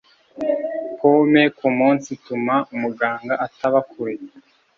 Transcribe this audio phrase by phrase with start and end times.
[0.97, 4.15] pome kumunsi ituma umuganga ataba kure.